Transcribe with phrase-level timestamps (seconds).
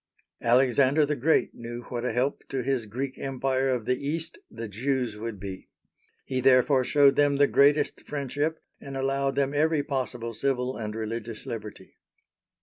[0.41, 4.67] Alexander the Great knew what a help to his Greek Empire of the East the
[4.67, 5.69] Jews would be.
[6.25, 11.45] He therefore showed them the greatest friendship, and allowed them every possible civil and religious
[11.45, 11.99] liberty.